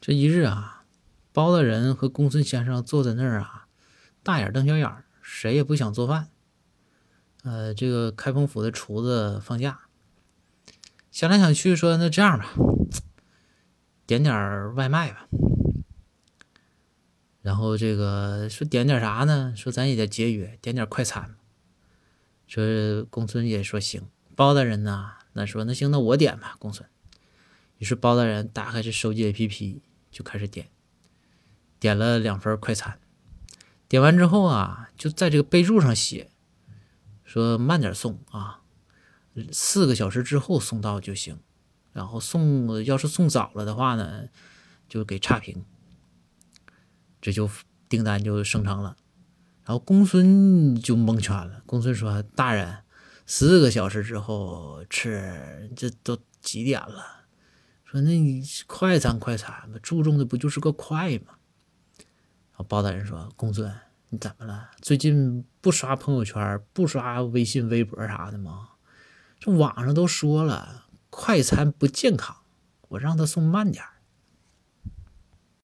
[0.00, 0.84] 这一日啊，
[1.32, 3.66] 包大人和公孙先生坐在那儿啊，
[4.22, 6.30] 大眼瞪小眼儿，谁也不想做饭。
[7.42, 9.80] 呃，这个开封府的厨子放假，
[11.10, 12.54] 想来想去说，那这样吧，
[14.06, 15.28] 点点外卖吧。
[17.42, 19.54] 然后这个说点点啥呢？
[19.56, 21.36] 说咱也得节约，点点快餐。
[22.46, 26.88] 说公孙也说行，包大人呢，那说那行，那我点吧，公孙。
[27.78, 29.80] 于是包大人打开这手机 APP
[30.10, 30.68] 就开始点，
[31.78, 32.98] 点了两份快餐。
[33.88, 36.30] 点完之后啊，就在这个备注上写，
[37.24, 38.62] 说慢点送啊，
[39.52, 41.38] 四个小时之后送到就行。
[41.92, 44.28] 然后送要是送早了的话呢，
[44.88, 45.64] 就给差评。
[47.22, 47.48] 这就
[47.88, 48.96] 订单就生成了，
[49.64, 51.62] 然后公孙就蒙圈了。
[51.64, 52.84] 公孙说：“大人，
[53.24, 57.25] 四个小时之后吃，这都几点了？”
[57.86, 61.34] 说：“那你快餐快餐嘛，注重的不就是个快吗？”
[62.50, 63.72] 然后包大人说：“公孙，
[64.08, 64.70] 你怎么了？
[64.82, 68.70] 最近不刷朋友圈，不刷微信、微博啥的吗？
[69.38, 72.36] 这网上都说了，快餐不健康，
[72.88, 73.90] 我让他送慢点儿。”